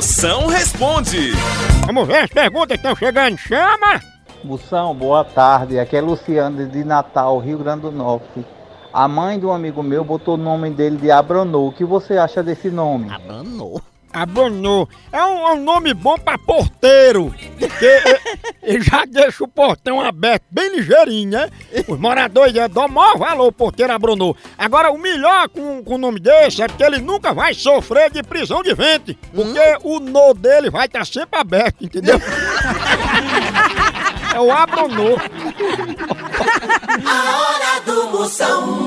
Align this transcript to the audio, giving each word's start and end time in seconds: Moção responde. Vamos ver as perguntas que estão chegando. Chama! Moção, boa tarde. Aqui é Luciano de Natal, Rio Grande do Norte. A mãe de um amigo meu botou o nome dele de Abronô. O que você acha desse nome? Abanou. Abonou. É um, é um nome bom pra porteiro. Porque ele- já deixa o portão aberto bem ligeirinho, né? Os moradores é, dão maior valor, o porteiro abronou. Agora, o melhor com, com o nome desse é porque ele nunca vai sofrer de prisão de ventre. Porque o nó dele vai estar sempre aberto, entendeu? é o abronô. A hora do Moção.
Moção 0.00 0.46
responde. 0.46 1.32
Vamos 1.84 2.06
ver 2.06 2.24
as 2.24 2.30
perguntas 2.30 2.68
que 2.68 2.76
estão 2.76 2.96
chegando. 2.96 3.36
Chama! 3.36 4.00
Moção, 4.42 4.94
boa 4.94 5.22
tarde. 5.22 5.78
Aqui 5.78 5.94
é 5.94 6.00
Luciano 6.00 6.66
de 6.66 6.84
Natal, 6.84 7.38
Rio 7.38 7.58
Grande 7.58 7.82
do 7.82 7.92
Norte. 7.92 8.42
A 8.94 9.06
mãe 9.06 9.38
de 9.38 9.44
um 9.44 9.52
amigo 9.52 9.82
meu 9.82 10.02
botou 10.02 10.36
o 10.36 10.38
nome 10.38 10.70
dele 10.70 10.96
de 10.96 11.10
Abronô. 11.10 11.66
O 11.66 11.72
que 11.72 11.84
você 11.84 12.16
acha 12.16 12.42
desse 12.42 12.70
nome? 12.70 13.10
Abanou. 14.12 14.46
Abonou. 14.50 14.88
É 15.12 15.24
um, 15.24 15.48
é 15.48 15.52
um 15.54 15.62
nome 15.62 15.94
bom 15.94 16.16
pra 16.18 16.36
porteiro. 16.38 17.32
Porque 17.58 17.84
ele- 18.62 18.80
já 18.82 19.04
deixa 19.04 19.44
o 19.44 19.48
portão 19.48 20.00
aberto 20.00 20.42
bem 20.50 20.74
ligeirinho, 20.76 21.30
né? 21.30 21.48
Os 21.88 21.98
moradores 21.98 22.54
é, 22.56 22.68
dão 22.68 22.88
maior 22.88 23.16
valor, 23.18 23.46
o 23.48 23.52
porteiro 23.52 23.92
abronou. 23.92 24.36
Agora, 24.58 24.90
o 24.90 24.98
melhor 24.98 25.48
com, 25.48 25.82
com 25.84 25.94
o 25.94 25.98
nome 25.98 26.18
desse 26.20 26.62
é 26.62 26.66
porque 26.68 26.82
ele 26.82 26.98
nunca 26.98 27.32
vai 27.32 27.54
sofrer 27.54 28.10
de 28.10 28.22
prisão 28.22 28.62
de 28.62 28.74
ventre. 28.74 29.18
Porque 29.34 29.60
o 29.82 30.00
nó 30.00 30.32
dele 30.34 30.70
vai 30.70 30.86
estar 30.86 31.06
sempre 31.06 31.38
aberto, 31.38 31.84
entendeu? 31.84 32.20
é 34.34 34.40
o 34.40 34.50
abronô. 34.52 35.16
A 37.06 37.40
hora 37.40 37.80
do 37.86 38.10
Moção. 38.10 38.79